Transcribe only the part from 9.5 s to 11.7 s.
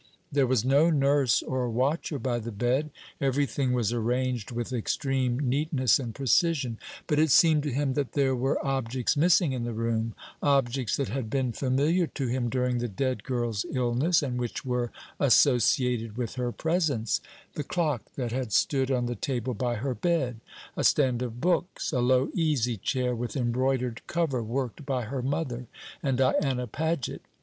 in the room, objects that had been